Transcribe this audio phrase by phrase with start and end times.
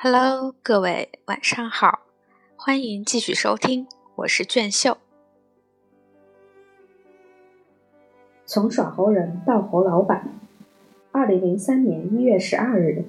[0.00, 2.02] Hello，各位晚上好，
[2.54, 4.96] 欢迎继续收听，我是卷秀。
[8.46, 10.38] 从耍猴人到猴老板。
[11.10, 13.06] 二零零三年一月十二日，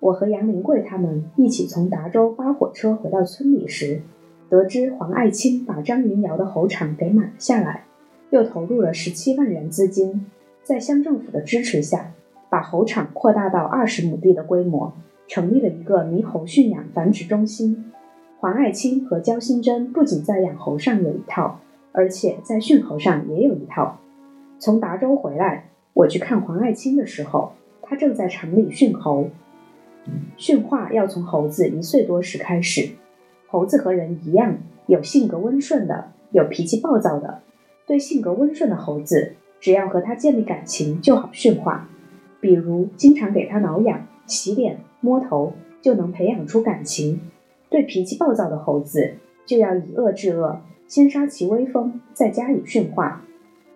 [0.00, 4.02] 我和杨林贵他们一起从达州扒火车回到村里时，
[4.50, 7.84] 得知黄爱清把张云瑶的猴场给买了下来，
[8.30, 10.26] 又投入了十七万元资金，
[10.64, 12.12] 在乡政府的支持下，
[12.50, 14.92] 把猴场扩大到二十亩地的规模，
[15.32, 17.90] 成立了一个猕猴驯养繁殖中心。
[18.38, 21.58] 黄爱清和焦新珍不仅在养猴上有一套，
[21.92, 23.98] 而且在驯猴上也有一套。
[24.58, 29.30] 从达州回来，我去看黄爱清的时候，他正在厂里驯猴。
[30.36, 32.90] 驯化要从猴子一岁多时开始。
[33.48, 37.40] 猴子和人一样，有性格温顺的，有脾气暴躁的。
[37.86, 41.88] 对性格温顺的猴子，只要和他建立感情就好驯化。
[42.38, 47.20] 比如经常给他挠痒、洗脸、摸头，就能培养出感情。
[47.68, 49.14] 对脾气暴躁的猴子，
[49.46, 53.24] 就要以恶制恶，先杀其威风，再加以驯化。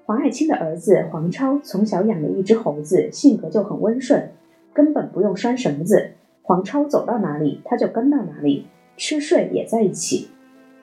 [0.05, 4.31] 黄爱清的儿子黄超从小养了一只猴子，性格就很温顺，
[4.73, 10.29] 根本不用拴绳子，黄超走到哪里他就跟到哪里，吃睡也在一起。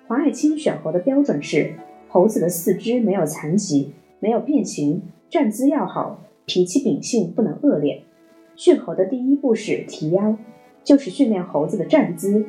[0.08, 1.76] 黄爱清选猴的标准是：
[2.10, 8.04] 猴子的四肢没有残疾，没有变形，站姿要好，脾气秉性不能恶劣。
[8.56, 10.38] 训猴的第一步是提腰，
[10.84, 12.46] 就是训练猴子的站姿，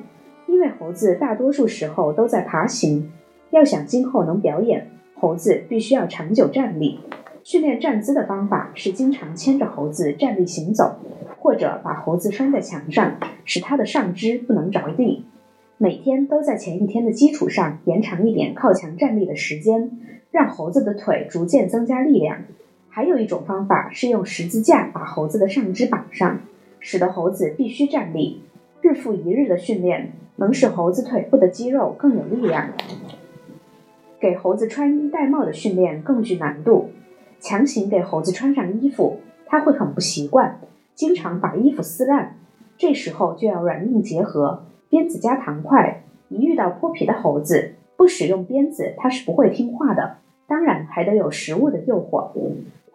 [0.46, 3.10] 因为猴子大多数时候都在爬行，
[3.50, 4.88] 要想今后能表演。
[5.16, 7.00] 猴子必须要长久站立，
[7.42, 10.96] 训练站姿的方法是经常牵着猴子站立行走，
[11.38, 15.24] 或者把猴子拴在墙上，使它的上肢不能着地。
[15.78, 19.90] 每天都在前一天的基础上延长一点靠墙站立的时间，
[20.30, 22.42] 让猴子的腿逐渐增加力量。
[22.94, 26.38] 还有一种方法是用十字架把猴子的上肢绑上，
[26.78, 28.40] 使得猴子必须站立。
[28.82, 32.70] 日复一日的训练能使猴子腿部的肌肉更有力量。
[34.20, 36.90] 给猴子穿衣戴帽的训练更具难度，
[37.40, 40.60] 强行给猴子穿上衣服，它会很不习惯，
[40.94, 42.36] 经常把衣服撕烂。
[42.78, 46.04] 这时候就要软硬结合，鞭子加糖块。
[46.28, 50.18] 一遇到泼皮的猴子，不使用鞭子，它是不会听话的。
[50.46, 52.30] 当然还得有食物的诱惑。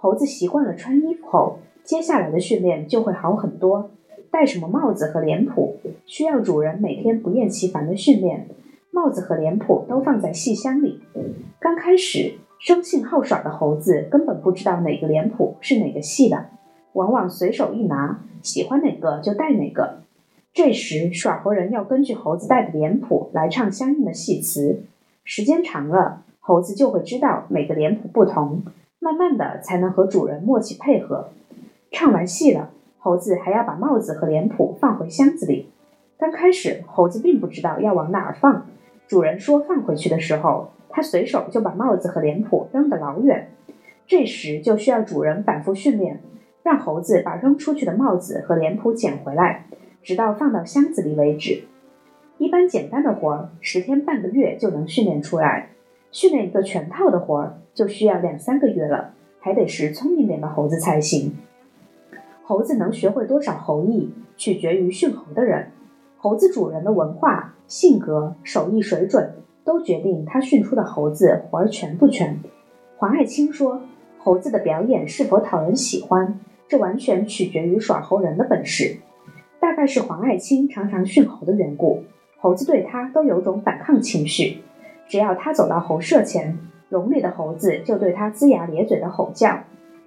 [0.01, 3.91] 猴子习惯了穿衣服后，接下来的训练就会好很多。
[4.31, 8.47] 戴什么帽子和脸谱，需要主人每天不厌其烦的训练。
[8.91, 11.01] 帽子和脸谱都放在戏箱里。
[11.59, 16.45] 刚开始，生性好耍的猴子根本不知道哪个脸谱是哪个戏的，
[16.93, 19.99] 往往随手一拿，喜欢哪个就戴哪个。
[20.53, 24.83] 这时，耍猴人要根据猴子戴的脸谱来唱相应的戏词。
[25.25, 28.63] 时间长了，猴子就会知道每个脸谱不同，
[28.99, 31.29] 慢慢的才能和主人默契配合。
[31.89, 35.69] 唱完戏了，猴子还要把帽子和脸谱放回箱子里。
[36.17, 38.65] 刚开始，猴子并不知道要往哪儿放。
[39.07, 43.49] 主人说放回去的时候，他随手就把帽子和脸谱扔得老远。
[44.05, 46.19] 这时就需要主人反复训练，
[46.61, 49.65] 让猴子把扔出去的帽子和脸谱捡回来，
[50.03, 51.63] 直到放到箱子里为止。
[52.37, 55.69] 一般简单的活儿，十天半个月就能训练出来；
[56.11, 61.37] 训练一个全套的活儿，就需要两三个月了，还得是聪明点的猴子才行。
[62.43, 65.71] 猴子能学会多少猴艺，取决于训猴的人。
[66.17, 67.53] 猴子主人的文化。
[67.69, 72.39] 性格、手艺水准都决定他训出的猴子活儿全不全。
[72.97, 73.83] 黄爱清说
[74.17, 78.97] ：“猴子的表演是否讨人喜欢，这完全取决于耍猴人的本事。
[79.59, 82.05] 大概是黄爱清常常训猴的缘故，
[82.39, 84.63] 猴子对他都有种反抗情绪。
[85.09, 89.63] 只要他走到猴舍前，笼里的猴子就对他龇牙咧嘴的吼叫；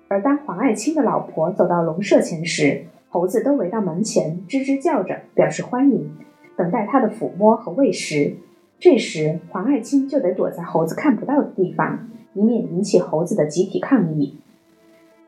[0.08, 6.10] 而当黄爱卿的老婆走到笼舍前时，猴子都围到门前吱吱叫着表示欢迎。”
[6.54, 8.36] 等待他的抚摸和喂食，
[8.78, 14.38] 这时黄爱卿就得躲在猴子看不到的地方，以免引起猴子的集体抗议。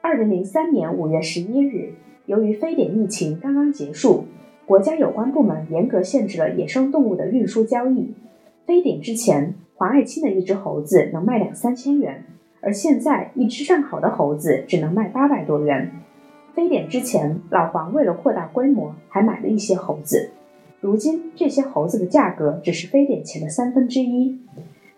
[0.02, 1.94] 二零零三年五月十一日，
[2.26, 4.26] 由于非典疫情刚刚结束，
[4.66, 8.14] 国家有关部门严格限制了野生动物的运输交易。
[8.66, 12.24] 非典之前，黄爱清的一只猴子能卖两三千元，
[12.60, 15.90] 而现在一只上好的猴子只能卖八百多元。
[16.54, 20.30] 非典之前，老黄为了扩大规模，还买了一些猴子。
[20.80, 24.38] 如今这些猴子的价格只是非典前的三分之一，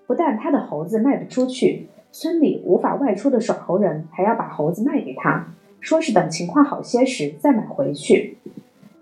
[0.07, 8.37] 不但他的猴子卖不出去，村里无法外出的耍猴人还要把猴子卖给他，说是等情况好些时再买回去。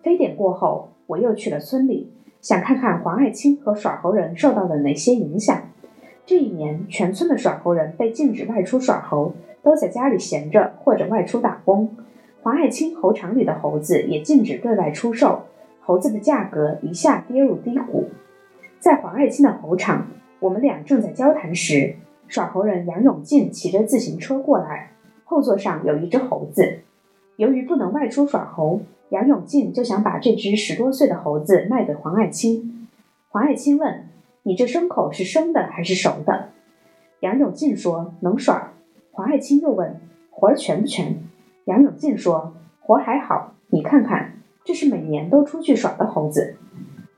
[0.05, 2.13] 非典过后，我又去了村里，
[2.45, 5.63] 想看看黄爱清和耍猴人受到了哪些影响。
[6.27, 9.33] 这一年，全村的耍猴人被禁止外出耍猴，
[9.63, 11.97] 都在家里闲着或者外出打工。
[12.43, 15.45] 黄爱清猴场里的猴子也禁止对外出售。
[15.81, 18.11] 猴子的价格一下跌入低谷。
[18.79, 20.09] 在黄爱清的猴场，
[20.39, 21.95] 我们俩正在交谈时，
[22.29, 24.91] 耍猴人杨永进骑着自行车过来，
[25.25, 26.81] 后座上有一只猴子。
[27.37, 28.83] 由于不能外出耍猴，
[29.15, 32.89] 杨永进就想把这只十多岁的猴子卖给黄爱清。
[33.29, 34.09] 黄爱清问
[34.43, 36.49] ：“你这牲口是生的还是熟的？”
[37.23, 38.73] 杨永进说：“能耍。”
[39.13, 40.01] 黄爱清又问
[40.33, 41.23] ：“活儿全不全？”
[41.67, 44.33] 杨永进说：“活还好，你看看，
[44.65, 46.57] 这是每年都出去耍的猴子。”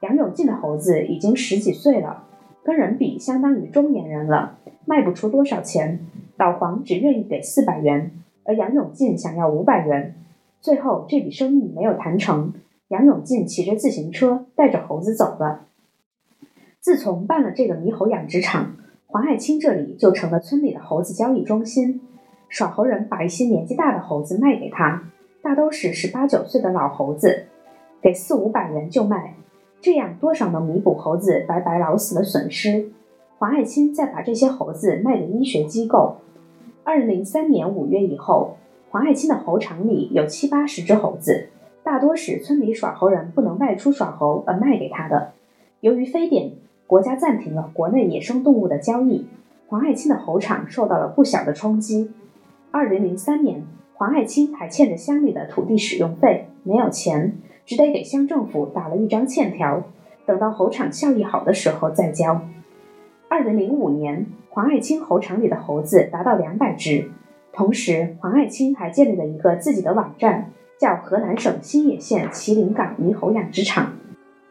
[0.00, 2.24] 杨永进的猴子已经十几岁了，
[2.62, 6.00] 跟人比相当于中年人了，卖不出多少钱。
[6.36, 8.10] 老黄只愿意给四百元。
[8.44, 10.14] 而杨永进想要五百元，
[10.66, 12.52] 最后这笔生意没有谈成。
[12.88, 15.68] 杨永进骑着自行车带着猴子走了。
[16.80, 18.74] 自从办了这个猕猴养殖场，
[19.06, 22.00] 黄爱清这里就成了村里的猴子交易中心。
[22.48, 25.04] 耍猴人把一些年纪大的猴子卖给他，
[25.40, 27.44] 大都是十八九岁的老猴子，
[28.02, 29.36] 给四五百元就卖，
[29.80, 32.90] 这样多少能弥补猴子白白老死的损失。
[33.38, 36.16] 黄爱清再把这些猴子卖给医学机构。
[36.82, 38.56] 二零零三年五月以后，
[38.90, 41.48] 黄爱清的猴场里有七八十只猴子，
[41.82, 45.32] 大多是村里耍猴人不能外出耍猴而卖给他的。
[45.80, 46.52] 由于非典，
[46.86, 49.26] 国家暂停了国内野生动物的交易，
[49.66, 52.10] 黄爱清的猴场受到了不小的冲击。
[52.70, 53.62] 二零零三年，
[53.94, 59.82] 黄爱清还欠着乡里的土地使用费，没有钱，只得给乡政府打了一张欠条，
[60.24, 62.40] 等到猴场效益好的时候再交。
[63.28, 64.26] 二零零五年。
[64.56, 67.10] 黄爱清猴场里的猴子达到两百只，
[67.56, 73.94] 同时黄爱清还建立了一个自己的网站，叫河南省新野县麒麟岗猕猴养殖场。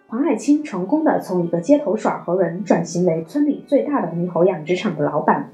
[0.07, 5.51] 黄爱清成功的从一个街头耍猴人转型为村里最大的猕猴养殖场的老板。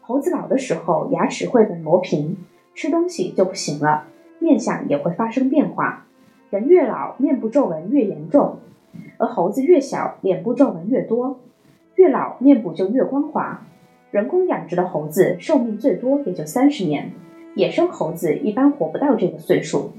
[0.00, 2.36] 猴子老的时候，牙齿会被磨平，
[2.74, 4.06] 吃东西就不行了，
[4.40, 6.06] 面相也会发生变化。
[6.50, 8.56] 人越老，面部皱纹越严重，
[9.16, 11.38] 而猴子越小，脸部皱纹越多，
[11.94, 13.62] 越老面部就越光滑。
[14.10, 17.12] 人工养殖的猴子寿命最多也就三十年，
[17.54, 19.92] 野生猴子一般活不到这个岁数。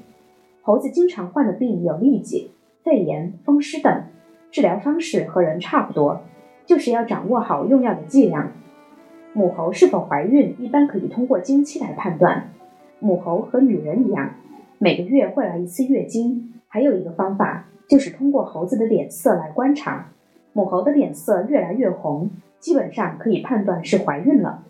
[0.61, 2.51] 猴子经常患的病有痢疾、
[2.83, 4.03] 肺炎、风湿等，
[4.51, 6.23] 治疗方式和人差不多，
[6.65, 8.51] 就是要掌握好用药的剂量。
[9.31, 12.51] 母猴是否怀孕，一般可以通过经期来判断。
[12.99, 14.35] 母猴和女人一样，
[14.77, 16.53] 每个月会来一次月经。
[16.67, 20.09] 还有一个方法，就是通过猴子的脸色来观察，
[20.51, 22.29] 母猴的脸色越来越红。
[22.61, 24.63] 基本上可以判断是怀孕了，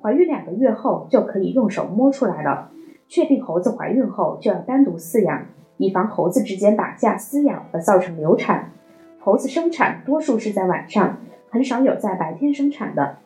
[0.00, 2.70] 怀孕两个月后就可以用手摸出来了。
[3.08, 5.46] 确定猴子怀孕后，就要单独饲养，
[5.78, 8.70] 以防猴子之间打架撕咬而造成流产。
[9.18, 11.16] 猴子生产多数是在晚上，
[11.48, 13.16] 很少有在白天生产的。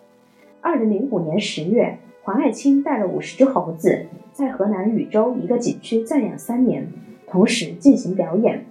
[0.60, 6.86] 二零零五年十月，黄爱清带了五十只猴子，在河南禹州一个景区暂养三年，
[7.26, 8.64] 同时进行表演。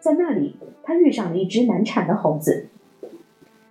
[0.00, 2.68] 在那里，他遇上了一只难产的猴子。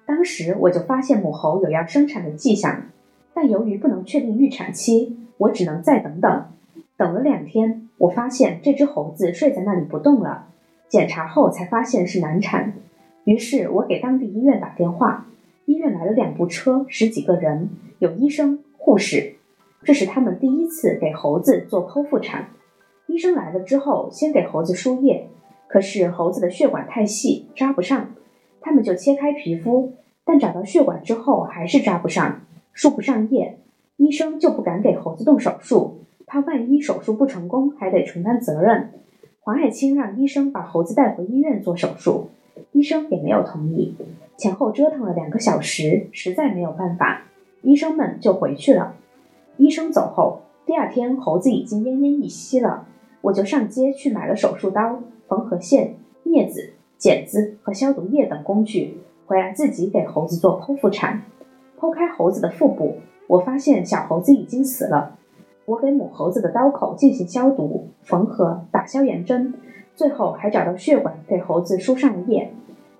[0.07, 2.85] 当时我就发现母猴有要生产的迹象，
[3.33, 6.45] 但由于不能确定预产期，我只能再等等。
[6.95, 10.47] 等了两天，我发现这只猴子睡在那里不动了。
[10.87, 12.73] 检查后才发现是难产，
[13.25, 15.27] 于是我给当地医院打电话。
[15.65, 17.69] 医院来了两部车，十几个人，
[17.99, 19.35] 有医生、护士。
[19.83, 22.47] 这是他们第一次给猴子做剖腹产。
[23.07, 25.27] 医生来了之后，先给猴子输液，
[25.67, 28.11] 可是猴子的血管太细，扎不上。
[28.61, 29.93] 他们就切开皮肤，
[30.25, 32.41] 但找到血管之后还是扎不上，
[32.73, 33.59] 输不上液。
[33.97, 38.91] 医生就不敢给猴子动手术，怕万一手术不成功，还得承担责任。
[39.39, 42.29] 黄爱清让医生把猴子带回医院做手术，
[42.73, 43.95] 医生也没有同意。
[44.37, 47.23] 前后折腾了两个小时，实在没有办法，
[47.61, 48.95] 医生们就回去了。
[49.57, 52.85] 医生走后，第二天猴子已经奄奄一息了，
[53.21, 56.73] 我就上街去买了手术刀、缝合线、镊子。
[56.97, 61.21] 剪子和消毒液等工具回来，自己给猴子做剖腹产。
[61.79, 65.15] 剖开猴子的腹部，我发现小猴子已经死了。
[65.65, 69.53] 我给母猴子的刀口进行消毒、缝合、打消炎针，
[69.95, 72.53] 最后还找到血管给猴子输上了液。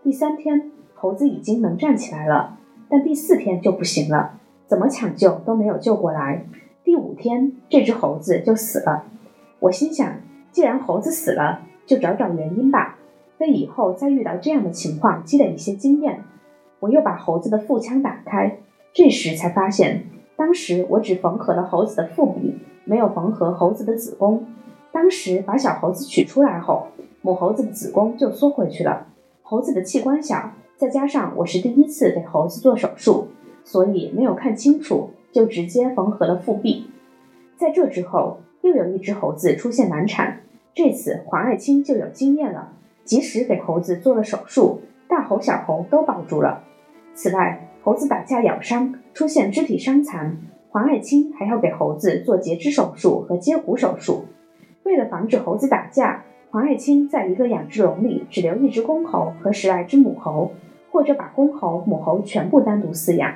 [0.04, 6.46] 第三天，猴子已经能站起来了，但第四天就不行了，怎么抢救都没有救过来。
[6.84, 9.06] 第五天，这只猴子就死了。
[9.60, 12.97] 我心想，既然猴子死了，就找找原因吧。
[13.39, 16.24] 为以后再遇到这样的情况积累一些经验，
[16.79, 18.60] 我又把猴子的腹腔打开，
[18.94, 24.46] 这时才发现，当时我只缝合了猴子的腹壁，没有缝合猴子的子宫。
[24.91, 26.88] 当时把小猴子取出来后，
[27.22, 29.08] 母猴子的子宫就缩回去了。
[29.44, 33.27] 猴子的器官小，再加上我是第一次给猴子做手术，
[33.63, 36.88] 所以没有看清楚，就直接缝合了腹壁。
[37.56, 40.41] 在这之后，又有一只猴子出现难产，
[40.74, 42.74] 这次黄爱卿就有经验了。
[43.08, 46.64] 即使给猴子做了手术，大猴小猴都保住了。
[47.14, 50.38] 此外，猴子打架咬伤，出现肢体伤残，
[50.70, 54.26] 黄爱清还要给猴子做截肢手术和接骨手术。
[54.84, 60.52] 为了防止猴子打架，黄爱清在一个养殖笼里只留一只公猴和十来只母猴，
[60.92, 63.36] 或者把公猴、母猴全部单独饲养。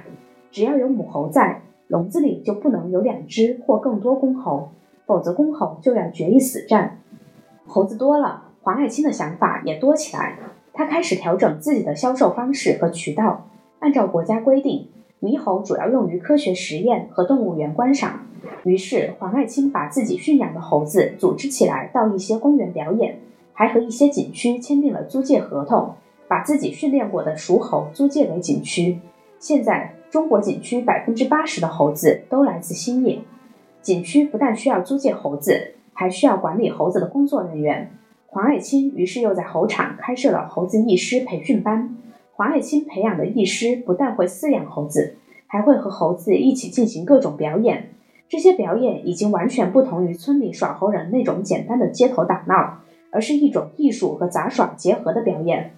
[0.51, 4.71] 只要有母猴在，笼子里就不能有两只或更多公猴，
[5.05, 6.99] 否则公猴就要决一死战。
[7.65, 10.37] 猴子多了，黄爱清的想法也多起来。
[10.73, 13.47] 他开始调整自己的销售方式和渠道，
[13.79, 14.87] 按照国家规定，
[15.19, 18.21] 猕猴主要用于科学实验和动物园观赏。
[18.63, 23.19] 于是，黄爱清把自己驯养的猴子组织起来，到一些公园表演，
[23.53, 25.95] 还和一些景区签订了租借合同，
[26.27, 28.99] 把自己训练过的熟猴租借给景区。
[29.39, 33.19] 现在，中国景区百分之八十的猴子都来自新野。
[33.81, 37.91] 景区不但需要租借猴子，还需要管理猴子的工作人员。
[38.33, 41.97] 黄爱清于是又在猴场开设了猴子艺师培训班。
[42.31, 47.89] 黄爱清培养的艺师不但会饲养猴子，还会和猴子一起进行各种表演。
[48.29, 52.79] 这些表演已经完全不同于村里耍猴人那种简单的街头打闹，
[53.11, 55.73] 而是一种艺术和杂耍结合的表演。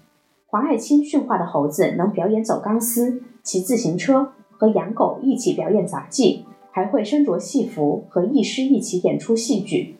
[0.45, 9.95] 黄爱清驯化的猴子能表演走钢丝、骑自行车，和养狗一起表演杂技，还会身着戏服和艺师一起演出戏剧。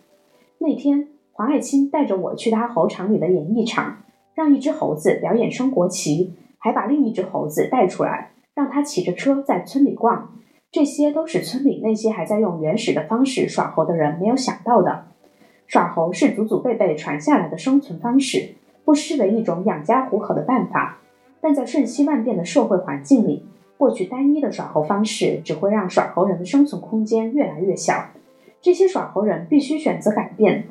[0.60, 4.04] 那天，黄爱清带着我去他猴场里的演艺场，
[4.36, 10.32] 让一只猴子表演升国旗，还把另一只猴子带出来，让他骑着车在村里逛。
[10.72, 15.06] 这些都是村里那些还在用原始的方式耍猴的人没有想到的。
[15.66, 18.54] 耍猴是祖祖辈辈传下来的生存方式，
[18.86, 21.00] 不失为一种养家糊口的办法。
[21.42, 28.10] 但在瞬息万变的社会环境里，过去单一的耍猴方式只会让耍猴人的生存空间越来越小。
[28.62, 30.68] 这些耍猴人必须选择改变。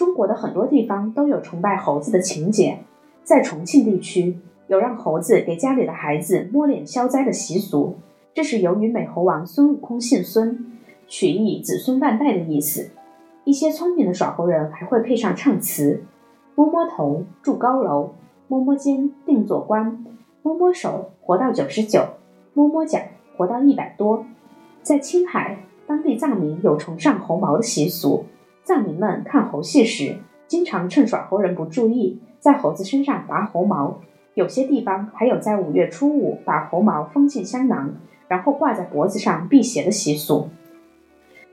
[0.00, 2.78] 中国的很多地方都有崇拜猴子的情节，
[3.22, 7.98] 在重庆地区有让猴子给家里的孩子摸脸消灾的习俗。
[8.32, 10.64] 这是由于美猴王孙悟空姓孙，
[11.06, 12.88] 取意子孙万代的意思。
[13.44, 16.02] 一些聪明的耍猴人还会配上唱词：
[16.54, 18.14] 摸摸头，住高楼；
[18.48, 20.02] 摸摸肩，定做官；
[20.42, 22.00] 摸摸手，活到九十九；
[22.54, 22.98] 摸摸脚，
[23.36, 24.24] 活到一百多。
[24.82, 28.24] 在青海，当地藏民有崇尚猴毛的习俗。
[28.70, 33.98] 藏民们看猴戏时，经常趁耍猴人不注意，在猴子身上拔猴毛。
[34.34, 37.94] 有些地方还有在五月初五把猴毛封进香囊。
[38.28, 40.50] 然后挂在脖子上辟邪的习俗。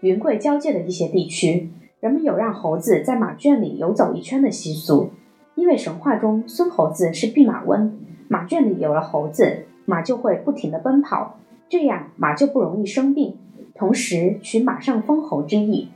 [0.01, 5.09] 云贵交界的一些地区，人们有让猴子在马圈里游走一圈的习俗，
[5.55, 7.97] 因为神话中孙猴子是弼马温，
[8.27, 13.35] 马圈里有了猴子，马就会不停地奔跑，这样马就不容易生病，
[13.73, 15.89] 同时取马上封侯之意。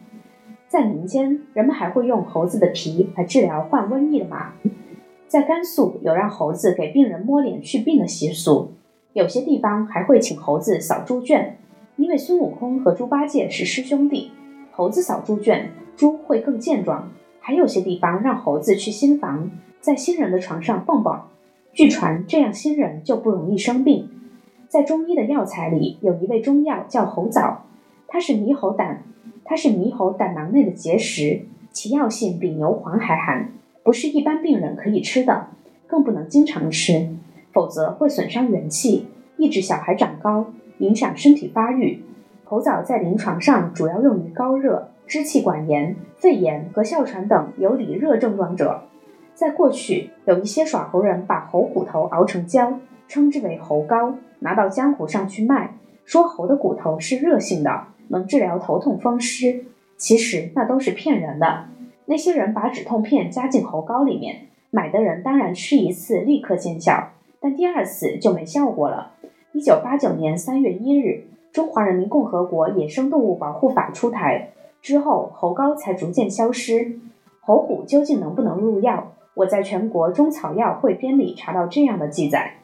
[0.71, 4.53] 在民间，人们还会用猴子的皮来治疗患瘟疫的马。
[5.27, 8.71] 在甘肃，有让猴子给病人摸脸去病的习俗。
[9.11, 11.57] 有些地方还会请猴子扫猪圈，
[11.97, 14.31] 因为孙悟空和猪八戒是师兄弟，
[14.71, 17.09] 猴子扫猪圈，猪会更健壮。
[17.41, 19.51] 还有些地方让猴子去新房，
[19.81, 21.19] 在新人的床上蹦蹦，
[21.73, 24.09] 据传这样新人就不容易生病。
[24.69, 27.65] 在中医的药材里，有一味中药叫猴枣，
[28.07, 29.03] 它是猕猴胆，
[29.51, 31.41] 它是猕猴胆囊内的结石，
[31.73, 33.51] 其药性比牛黄还寒，
[33.83, 35.47] 不是一般病人可以吃的，
[35.87, 37.09] 更不能经常吃。
[37.51, 40.45] 否则会损伤元气，抑制小孩长高，
[40.77, 42.01] 影响身体发育。
[42.45, 48.83] 猴枣在临床上主要用于高热、支气管炎、肺炎和哮喘等有里热症状者。
[49.35, 52.79] 在过去，有一些耍猴人把猴骨头熬成胶，
[53.09, 59.65] 称之为猴膏，拿到江湖上去卖，说猴的骨头是热性的，能治疗头痛风湿。
[59.97, 61.65] 其实那都是骗人的。
[62.05, 67.09] 那些人把止痛片加进猴膏里面，买的人当然吃一次立刻见效。
[67.39, 69.13] 但第二次就没效果了。
[69.53, 71.07] 一九八九年三月一日，
[71.51, 74.49] 《中华人民共和国野生动物保护法》出台
[74.81, 76.99] 之后，猴膏才逐渐消失。
[77.39, 79.13] 猴骨究竟能不能入药？
[79.33, 82.55] 我在全国中草药汇编里查到这样的记载：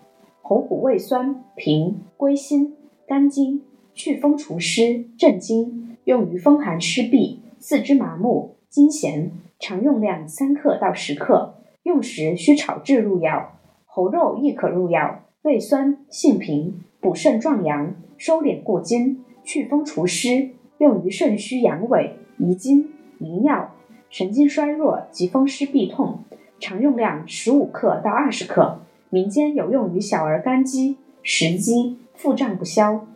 [0.41, 2.75] 猴骨味酸，平，归心，
[3.07, 3.61] 肝经，
[3.97, 13.57] 祛风除湿，镇惊，用于风寒湿痹、四肢麻木、惊痫，常用量三克到十克，用时需炒制入药。
[13.85, 23.71] 猴肉亦可入药，味酸，性平，补肾壮阳，收敛固精，祛风除湿，用于肾虚阳痿、遗精、遗尿、
[24.11, 26.19] 神经衰弱及风湿痹痛，
[26.59, 28.81] 常用量十五克到二十克。
[29.09, 33.07] 民间有用于小儿肝积、食积、腹胀不消。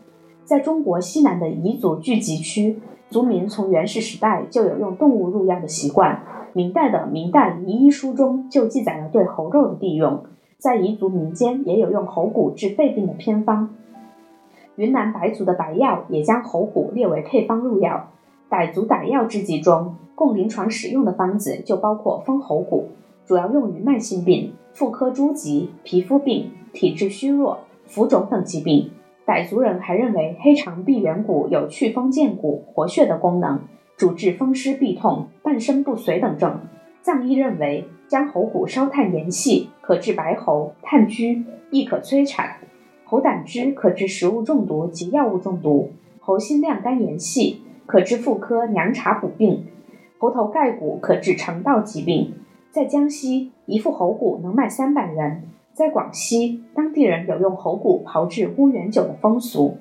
[0.51, 6.24] 在中国西南的彝族聚集区，族民从原始时代就有用动物入药的习惯。
[6.51, 10.25] 明代的《明代遗医书》中就记载了对猴肉的利用，
[10.58, 13.74] 在彝族民间也有用猴骨治肺病的偏方。
[14.75, 18.10] 云南白族的白药也将猴骨列为配方入药。
[18.50, 22.89] 傣族傣药制剂中，供临床使用的方子就包括封猴骨，
[23.25, 28.91] 主要用于慢性病、妇科诸疾、皮肤病、体质虚弱、浮肿等疾病。
[29.25, 33.59] 傣族人还认为黑长臂猿骨有祛风健骨、活血的功能。
[33.97, 36.59] 主治风湿痹痛、半身不遂等症。
[37.03, 42.57] 藏医认为，将猴骨烧炭研细，可治白喉、炭疽，亦可催产。
[43.05, 45.91] 猴胆汁可治食物中毒及药物中毒。
[46.19, 49.65] 猴心晾干研细，可治妇科娘查补病。
[50.17, 52.33] 猴头盖骨可治肠道疾病。
[52.71, 55.43] 在江西，一副猴骨能卖三百元。
[55.73, 59.77] 在广西，当地人有用猴骨炮制乌元酒的风俗。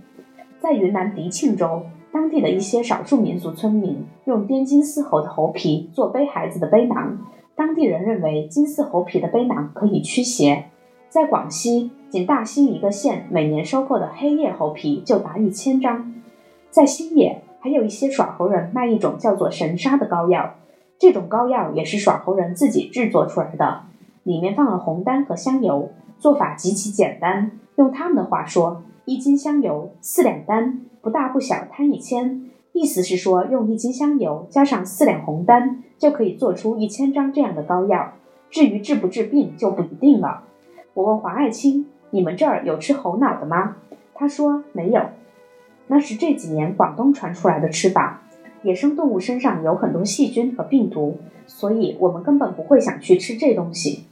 [0.61, 1.83] 在云南迪庆州。
[2.13, 7.19] 当地的一些少数民族村民用滇金丝猴的猴皮做背孩子的背囊，
[7.55, 10.65] 当地人认为金丝猴皮的背囊可以驱邪。
[11.09, 16.13] 在广西，仅大兴一个县每年收购的黑叶猴皮就达一千张。
[16.71, 20.57] 在新野，还有一些耍猴人卖一种叫做神砂的膏药，
[20.99, 23.83] 这种膏药也是耍猴人自己制作出来的，
[24.31, 27.51] 里面放了红丹和香油，做法极其简单。
[27.75, 30.83] 用他们的话说，一斤香油，四两丹。
[31.03, 38.13] 不大不小，摊一千，意思是说，用一斤香油加上四两红丹，就可以做出一千张这样的膏药。
[38.51, 40.45] 至于治不治病，就不一定了。
[40.95, 43.79] 我问黄爱卿：“你们这儿有吃猴脑的吗？”
[44.15, 45.03] 他说：“没有，
[45.89, 48.23] 那是这几年广东传出来的吃法。
[48.63, 51.17] 野生动物身上有很多细菌和病毒，
[51.49, 54.05] 所以我们根本不会想去吃这东西。”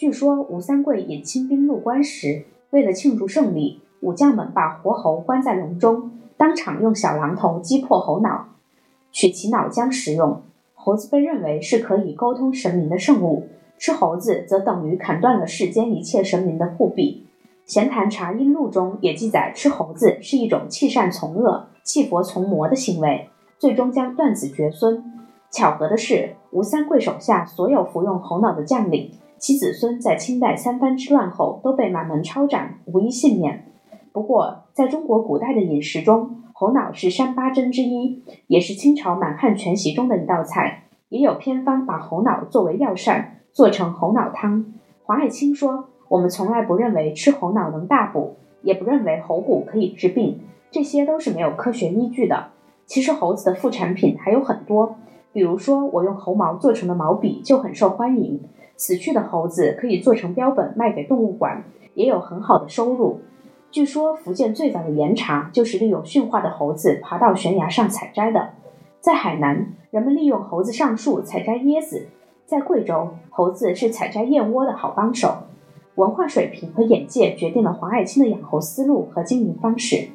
[0.00, 6.12] 据说吴三桂引清兵入关时，为了庆祝胜利，武将们把活猴关在笼中。
[6.38, 8.48] 当场用小榔头击破猴脑，
[9.12, 10.40] 取其脑浆食用。
[10.72, 17.26] 猴子被认为是可以沟通神明的圣物，吃猴子则等于砍断了世间一切神明的护臂。
[17.70, 25.04] 《闲谈茶音录》中也记载，吃猴子是一种弃善从恶、弃佛从魔的行为，最终将断子绝孙。
[25.50, 29.10] 巧合的是，吴三桂手下所有服用猴脑的将领，
[29.40, 33.64] 其子孙在清代三藩之乱后都被满门抄斩，无一幸免。
[34.12, 40.84] 不过，在中国古代的饮食中，猴脑是山八珍之一，也是清朝满汉全席中的一道菜。
[41.08, 44.74] 也有偏方把猴脑作为药膳，做成猴脑汤。
[45.04, 50.38] 黄爱卿说：“我们从来不认为吃猴脑能大补，也不认为猴骨可以治病，
[50.70, 52.48] 这些都是没有科学依据的。
[52.84, 54.96] 其实猴子的副产品还有很多，
[55.32, 58.38] 比如说我用猴毛做成的毛笔就很受欢迎。
[58.80, 61.62] 死去的猴子可以做成标本卖给动物馆，
[61.92, 63.20] 也有很好的收入。”
[63.70, 68.52] 据说福建最早的岩茶就是利用驯化的猴子爬到悬崖上采摘的。
[69.00, 72.06] 在海南，人们利用猴子上树采摘椰子；
[72.46, 75.34] 在贵州，猴子是采摘燕窝的好帮手。
[75.96, 80.08] 文化水平和眼界决定了黄爱卿的养猴思路和经营方式。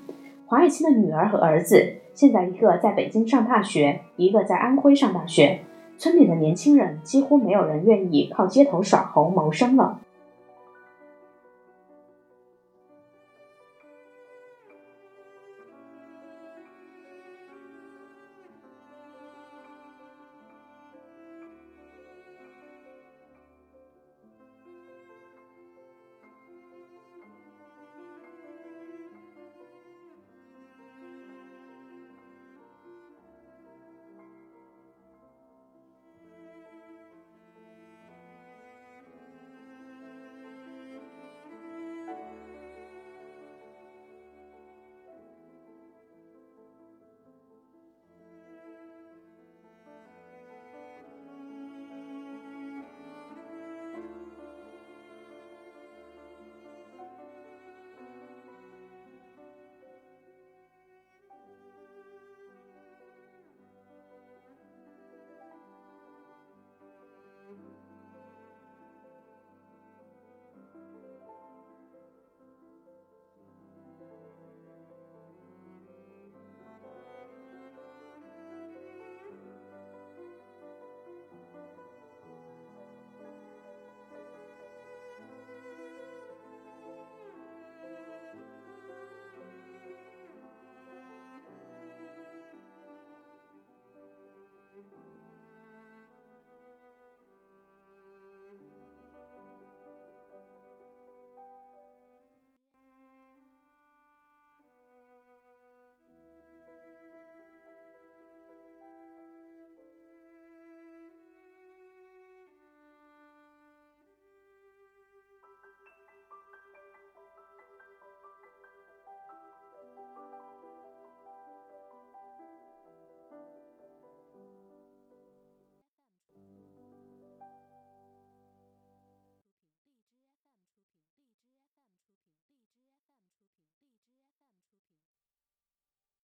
[0.47, 5.59] 黄爱卿的女儿和儿子现在一个在北京上大学，一个在安徽上大学。
[5.97, 9.99] 村里的年轻人几乎没有人愿意靠街头耍猴谋生了。